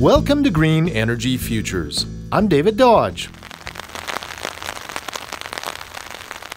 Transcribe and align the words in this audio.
Welcome 0.00 0.42
to 0.42 0.50
Green 0.50 0.88
Energy 0.88 1.36
Futures. 1.36 2.04
I'm 2.32 2.48
David 2.48 2.76
Dodge. 2.76 3.30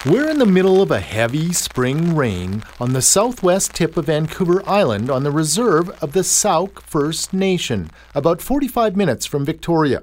We're 0.08 0.32
in 0.32 0.40
the 0.40 0.48
middle 0.48 0.82
of 0.82 0.90
a 0.90 1.00
heavy 1.00 1.54
spring 1.54 2.16
rain 2.16 2.64
on 2.80 2.94
the 2.94 3.02
southwest 3.02 3.76
tip 3.76 3.96
of 3.96 4.08
Vancouver 4.08 4.68
Island 4.68 5.12
on 5.12 5.24
the 5.24 5.30
reserve 5.30 5.92
of 6.02 6.14
the 6.14 6.22
T'Sou-ke 6.22 6.82
First 6.82 7.32
Nation, 7.32 7.92
about 8.16 8.42
45 8.42 8.98
minutes 8.98 9.28
from 9.28 9.46
Victoria. 9.46 10.02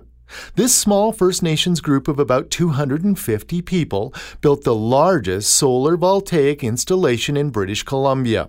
This 0.55 0.73
small 0.73 1.11
First 1.11 1.43
Nations 1.43 1.81
group 1.81 2.07
of 2.07 2.21
about 2.21 2.51
250 2.51 3.63
people 3.63 4.15
built 4.43 4.63
the 4.63 4.77
largest 4.77 5.51
solar 5.51 5.97
voltaic 5.97 6.63
installation 6.63 7.37
in 7.37 7.51
British 7.51 7.83
Columbia. 7.83 8.49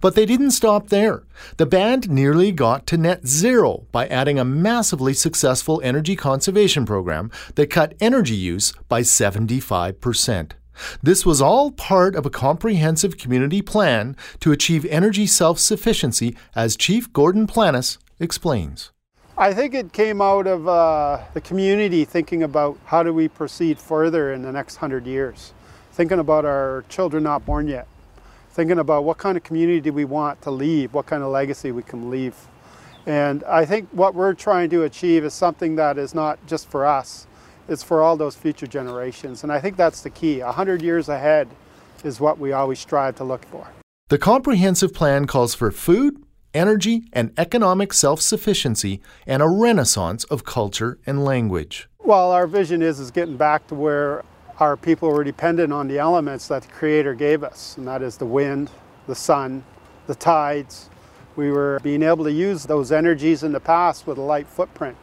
But 0.00 0.14
they 0.14 0.26
didn't 0.26 0.52
stop 0.52 0.88
there. 0.88 1.24
The 1.56 1.66
band 1.66 2.10
nearly 2.10 2.52
got 2.52 2.86
to 2.88 2.96
net 2.96 3.26
zero 3.26 3.86
by 3.92 4.06
adding 4.08 4.38
a 4.38 4.44
massively 4.44 5.14
successful 5.14 5.80
energy 5.84 6.16
conservation 6.16 6.84
program 6.84 7.30
that 7.54 7.70
cut 7.70 7.94
energy 8.00 8.34
use 8.36 8.72
by 8.88 9.02
75%. 9.02 10.52
This 11.02 11.26
was 11.26 11.42
all 11.42 11.70
part 11.70 12.14
of 12.16 12.26
a 12.26 12.30
comprehensive 12.30 13.18
community 13.18 13.62
plan 13.62 14.16
to 14.40 14.52
achieve 14.52 14.84
energy 14.86 15.26
self 15.26 15.58
sufficiency, 15.58 16.36
as 16.54 16.76
Chief 16.76 17.12
Gordon 17.12 17.46
Planes 17.46 17.98
explains. 18.18 18.90
I 19.36 19.54
think 19.54 19.74
it 19.74 19.92
came 19.92 20.20
out 20.20 20.46
of 20.46 20.68
uh, 20.68 21.22
the 21.34 21.40
community 21.40 22.04
thinking 22.04 22.42
about 22.42 22.78
how 22.84 23.02
do 23.02 23.12
we 23.12 23.28
proceed 23.28 23.78
further 23.78 24.32
in 24.32 24.42
the 24.42 24.52
next 24.52 24.76
hundred 24.76 25.06
years, 25.06 25.52
thinking 25.92 26.18
about 26.18 26.44
our 26.44 26.84
children 26.88 27.24
not 27.24 27.44
born 27.44 27.66
yet, 27.66 27.86
thinking 28.52 28.78
about 28.78 29.04
what 29.04 29.18
kind 29.18 29.36
of 29.36 29.42
community 29.42 29.80
do 29.80 29.92
we 29.92 30.04
want 30.04 30.40
to 30.42 30.50
leave, 30.50 30.92
what 30.92 31.06
kind 31.06 31.22
of 31.22 31.30
legacy 31.30 31.72
we 31.72 31.82
can 31.82 32.10
leave. 32.10 32.36
And 33.06 33.42
I 33.44 33.64
think 33.64 33.88
what 33.92 34.14
we're 34.14 34.34
trying 34.34 34.70
to 34.70 34.84
achieve 34.84 35.24
is 35.24 35.34
something 35.34 35.76
that 35.76 35.98
is 35.98 36.14
not 36.14 36.38
just 36.46 36.70
for 36.70 36.86
us, 36.86 37.26
it's 37.68 37.82
for 37.82 38.02
all 38.02 38.16
those 38.16 38.36
future 38.36 38.66
generations. 38.66 39.42
And 39.42 39.50
I 39.50 39.60
think 39.60 39.76
that's 39.76 40.02
the 40.02 40.10
key. 40.10 40.40
A 40.40 40.52
hundred 40.52 40.82
years 40.82 41.08
ahead 41.08 41.48
is 42.04 42.20
what 42.20 42.38
we 42.38 42.52
always 42.52 42.78
strive 42.78 43.16
to 43.16 43.24
look 43.24 43.44
for. 43.46 43.66
The 44.08 44.18
comprehensive 44.18 44.92
plan 44.92 45.26
calls 45.26 45.54
for 45.54 45.70
food, 45.70 46.22
energy, 46.52 47.04
and 47.12 47.32
economic 47.38 47.92
self 47.92 48.20
sufficiency, 48.20 49.00
and 49.26 49.42
a 49.42 49.48
renaissance 49.48 50.24
of 50.24 50.44
culture 50.44 50.98
and 51.06 51.24
language. 51.24 51.88
Well, 52.04 52.30
our 52.32 52.46
vision 52.46 52.82
is, 52.82 53.00
is 53.00 53.10
getting 53.10 53.36
back 53.36 53.66
to 53.68 53.74
where 53.74 54.22
our 54.62 54.76
people 54.76 55.10
were 55.10 55.24
dependent 55.24 55.72
on 55.72 55.88
the 55.88 55.98
elements 55.98 56.46
that 56.46 56.62
the 56.62 56.68
Creator 56.68 57.14
gave 57.14 57.42
us, 57.42 57.76
and 57.76 57.88
that 57.88 58.00
is 58.00 58.16
the 58.16 58.26
wind, 58.26 58.70
the 59.08 59.14
sun, 59.14 59.64
the 60.06 60.14
tides. 60.14 60.88
We 61.34 61.50
were 61.50 61.80
being 61.82 62.04
able 62.04 62.22
to 62.24 62.32
use 62.32 62.62
those 62.64 62.92
energies 62.92 63.42
in 63.42 63.50
the 63.50 63.58
past 63.58 64.06
with 64.06 64.18
a 64.18 64.22
light 64.22 64.46
footprint. 64.46 64.96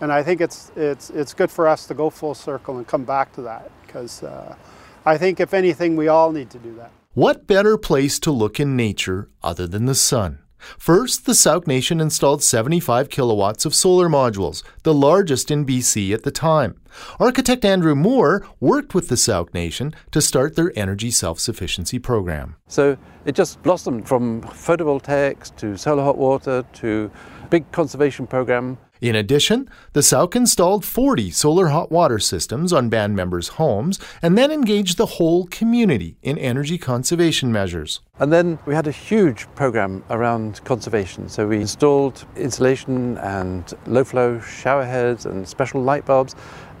And 0.00 0.10
I 0.10 0.22
think 0.22 0.40
it's, 0.40 0.72
it's, 0.76 1.10
it's 1.10 1.34
good 1.34 1.50
for 1.50 1.68
us 1.68 1.86
to 1.88 1.94
go 1.94 2.08
full 2.08 2.34
circle 2.34 2.78
and 2.78 2.86
come 2.86 3.04
back 3.04 3.34
to 3.34 3.42
that 3.42 3.70
because 3.86 4.22
uh, 4.22 4.56
I 5.04 5.18
think, 5.18 5.40
if 5.40 5.52
anything, 5.52 5.94
we 5.96 6.08
all 6.08 6.32
need 6.32 6.48
to 6.50 6.58
do 6.58 6.74
that. 6.76 6.90
What 7.12 7.46
better 7.46 7.76
place 7.76 8.18
to 8.20 8.30
look 8.30 8.58
in 8.58 8.76
nature 8.76 9.28
other 9.42 9.66
than 9.66 9.84
the 9.84 9.94
sun? 9.94 10.38
First, 10.58 11.26
the 11.26 11.32
T'Sou-ke 11.32 11.66
Nation 11.66 12.00
installed 12.00 12.42
75 12.42 13.08
kilowatts 13.08 13.64
of 13.64 13.74
solar 13.74 14.08
modules, 14.08 14.62
the 14.82 14.94
largest 14.94 15.50
in 15.50 15.64
BC 15.64 16.12
at 16.12 16.22
the 16.22 16.30
time. 16.30 16.80
Architect 17.20 17.64
Andrew 17.64 17.94
Moore 17.94 18.46
worked 18.60 18.94
with 18.94 19.08
the 19.08 19.16
T'Sou-ke 19.16 19.52
Nation 19.54 19.94
to 20.10 20.20
start 20.22 20.56
their 20.56 20.72
energy 20.76 21.10
self 21.10 21.38
sufficiency 21.38 21.98
program. 21.98 22.56
So 22.68 22.96
it 23.24 23.34
just 23.34 23.62
blossomed 23.62 24.08
from 24.08 24.42
photovoltaics 24.42 25.54
to 25.56 25.76
solar 25.76 26.04
hot 26.04 26.18
water 26.18 26.64
to 26.74 27.10
big 27.50 27.70
conservation 27.72 28.26
program. 28.26 28.78
In 29.00 29.14
addition, 29.14 29.68
the 29.92 30.00
T'Sou-ke 30.00 30.36
installed 30.36 30.84
40 30.84 31.30
solar 31.30 31.68
hot 31.68 31.92
water 31.92 32.18
systems 32.18 32.72
on 32.72 32.88
band 32.88 33.14
members' 33.14 33.48
homes 33.48 33.98
and 34.22 34.38
then 34.38 34.50
engaged 34.50 34.96
the 34.96 35.06
whole 35.06 35.46
community 35.46 36.16
in 36.22 36.38
energy 36.38 36.78
conservation 36.78 37.52
measures. 37.52 38.00
And 38.18 38.32
then 38.32 38.58
we 38.64 38.74
had 38.74 38.86
a 38.86 38.92
huge 38.92 39.46
program 39.54 40.02
around 40.08 40.64
conservation. 40.64 41.28
So 41.28 41.46
we 41.46 41.60
installed 41.60 42.24
insulation 42.36 43.18
and 43.18 43.70
low 43.86 44.04
flow 44.04 44.40
shower 44.40 44.84
heads 44.84 45.26
and 45.26 45.46
special 45.46 45.82
light 45.82 46.06
bulbs 46.06 46.34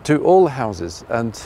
to 0.04 0.24
all 0.24 0.44
the 0.44 0.50
houses. 0.50 1.04
And 1.10 1.38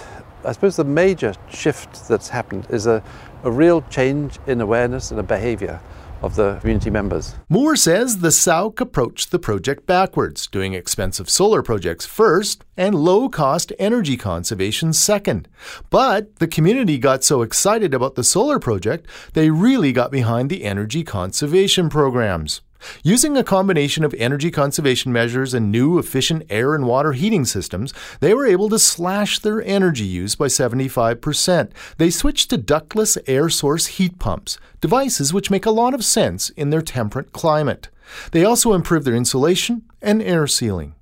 I 0.44 0.52
suppose 0.52 0.76
the 0.76 0.84
major 0.84 1.34
shift 1.50 2.08
that's 2.08 2.28
happened 2.28 2.66
is 2.70 2.86
a, 2.86 3.02
a 3.42 3.50
real 3.50 3.82
change 3.90 4.38
in 4.46 4.60
awareness 4.60 5.10
and 5.10 5.18
a 5.18 5.24
behavior 5.24 5.80
of 6.22 6.36
the 6.36 6.56
community 6.60 6.90
members. 6.90 7.34
Moore 7.48 7.76
says 7.76 8.18
the 8.18 8.28
T'Sou-ke 8.28 8.80
approached 8.80 9.30
the 9.30 9.38
project 9.38 9.86
backwards, 9.86 10.46
doing 10.46 10.74
expensive 10.74 11.28
solar 11.30 11.62
projects 11.62 12.06
first 12.06 12.64
and 12.76 12.94
low 12.94 13.28
cost 13.28 13.72
energy 13.78 14.16
conservation 14.16 14.92
second. 14.92 15.48
But 15.90 16.36
the 16.36 16.48
community 16.48 16.98
got 16.98 17.24
so 17.24 17.42
excited 17.42 17.94
about 17.94 18.14
the 18.14 18.24
solar 18.24 18.58
project, 18.58 19.06
they 19.34 19.50
really 19.50 19.92
got 19.92 20.10
behind 20.10 20.50
the 20.50 20.64
energy 20.64 21.04
conservation 21.04 21.88
programs. 21.88 22.60
Using 23.02 23.36
a 23.36 23.44
combination 23.44 24.04
of 24.04 24.14
energy 24.14 24.50
conservation 24.50 25.12
measures 25.12 25.54
and 25.54 25.70
new 25.70 25.98
efficient 25.98 26.44
air 26.50 26.74
and 26.74 26.86
water 26.86 27.12
heating 27.12 27.44
systems, 27.44 27.92
they 28.20 28.34
were 28.34 28.46
able 28.46 28.68
to 28.70 28.78
slash 28.78 29.38
their 29.38 29.62
energy 29.62 30.04
use 30.04 30.34
by 30.34 30.46
75%. 30.46 31.70
They 31.98 32.10
switched 32.10 32.50
to 32.50 32.56
ductless 32.56 33.18
air 33.26 33.48
source 33.48 33.86
heat 33.86 34.18
pumps, 34.18 34.58
devices 34.80 35.32
which 35.32 35.50
make 35.50 35.66
a 35.66 35.70
lot 35.70 35.94
of 35.94 36.04
sense 36.04 36.50
in 36.50 36.70
their 36.70 36.82
temperate 36.82 37.32
climate. 37.32 37.88
They 38.32 38.44
also 38.44 38.72
improved 38.72 39.06
their 39.06 39.14
insulation 39.14 39.82
and 40.02 40.22
air 40.22 40.46
sealing. 40.46 40.94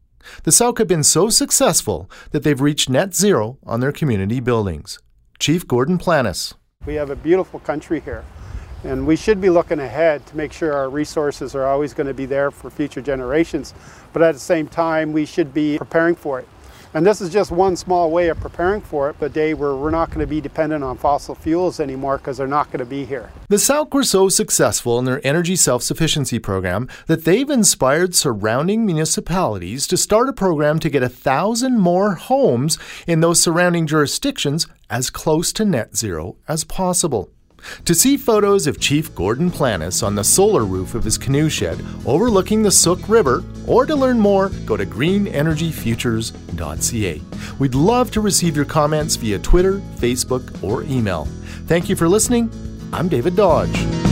The 0.43 0.51
T'Sou-ke 0.51 0.79
have 0.79 0.89
been 0.89 1.05
so 1.05 1.31
successful 1.31 2.11
that 2.33 2.43
they've 2.43 2.61
reached 2.61 2.91
net 2.91 3.15
zero 3.15 3.59
on 3.65 3.81
their 3.81 3.93
community 3.93 4.41
buildings. 4.41 4.99
Chief 5.39 5.67
Gordon 5.67 5.99
Planes. 5.99 6.55
We 6.85 6.95
have 6.95 7.11
a 7.11 7.17
beautiful 7.17 7.61
country 7.61 8.01
here. 8.01 8.25
And 8.85 9.07
we 9.07 9.17
should 9.17 9.41
be 9.41 9.51
looking 9.51 9.81
ahead 9.81 10.25
to 10.27 10.37
make 10.37 10.53
sure 10.53 10.73
our 10.73 10.89
resources 10.89 11.55
are 11.55 11.67
always 11.67 11.95
going 11.95 12.07
to 12.07 12.15
be 12.15 12.27
there 12.27 12.51
for 12.51 12.71
future 12.71 13.01
generations. 13.01 13.75
But 14.13 14.23
at 14.23 14.35
the 14.35 14.41
same 14.41 14.69
time, 14.69 15.13
we 15.13 15.27
should 15.27 15.53
be 15.53 15.79
preparing 15.79 16.15
for 16.15 16.39
it. 16.39 16.49
And 16.95 17.07
this 17.07 17.21
is 17.21 17.31
just 17.31 17.51
one 17.51 17.77
small 17.77 18.11
way 18.11 18.29
of 18.29 18.41
preparing 18.41 18.81
for 18.81 19.11
it, 19.11 19.19
the 19.21 19.29
day 19.29 19.53
where 19.53 19.77
we're 19.77 19.91
not 19.91 20.09
going 20.09 20.21
to 20.21 20.27
be 20.27 20.41
dependent 20.41 20.83
on 20.83 20.97
fossil 20.97 21.35
fuels 21.35 21.81
anymore 21.81 22.17
because 22.17 22.39
they're 22.39 22.47
not 22.47 22.69
going 22.69 22.79
to 22.79 22.87
be 22.87 23.05
here. 23.05 23.31
The 23.49 23.57
T'Sou-ke 23.57 23.93
were 23.93 24.05
so 24.05 24.31
successful 24.31 24.99
in 24.99 25.05
their 25.05 25.25
energy 25.27 25.55
self 25.55 25.83
sufficiency 25.83 26.39
program 26.39 26.89
that 27.07 27.25
they've 27.25 27.51
inspired 27.51 28.15
surrounding 28.15 28.87
municipalities 28.87 29.87
to 29.89 29.99
start 29.99 30.31
a 30.31 30.33
program 30.33 30.79
to 30.79 30.89
get 30.89 31.03
a 31.03 31.11
thousand 31.11 31.79
more 31.79 32.15
homes 32.15 32.79
in 33.07 33.21
those 33.21 33.43
surrounding 33.43 33.87
jurisdictions 33.87 34.67
as 34.89 35.11
close 35.11 35.53
to 35.53 35.67
net 35.67 35.95
zero 35.95 36.37
as 36.49 36.65
possible. 36.65 37.31
To 37.85 37.95
see 37.95 38.17
photos 38.17 38.67
of 38.67 38.81
Chief 38.81 39.15
Gordon 39.15 39.51
Planes 39.51 40.03
on 40.03 40.15
the 40.15 40.25
solar 40.25 40.65
roof 40.65 40.95
of 40.95 41.05
his 41.05 41.19
canoe 41.19 41.49
shed 41.49 41.81
overlooking 42.07 42.63
the 42.63 42.71
Sooke 42.71 43.09
River, 43.09 43.43
or 43.67 43.87
to 43.87 43.97
learn 43.97 44.21
more, 44.21 44.51
go 44.67 44.77
to 44.77 44.87
greenenergyfutures.ca. 44.87 47.23
We'd 47.59 47.75
love 47.75 48.11
to 48.13 48.21
receive 48.21 48.57
your 48.57 48.65
comments 48.65 49.17
via 49.17 49.39
Twitter, 49.39 49.79
Facebook, 49.97 50.63
or 50.63 50.83
email. 50.85 51.27
Thank 51.67 51.89
you 51.89 51.97
for 51.97 52.09
listening. 52.09 52.51
I'm 52.93 53.09
David 53.09 53.35
Dodge. 53.37 54.08